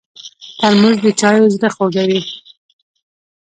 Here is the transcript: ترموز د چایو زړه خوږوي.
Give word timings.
ترموز 0.59 0.97
د 1.05 1.07
چایو 1.19 1.51
زړه 1.55 1.67
خوږوي. 1.75 2.21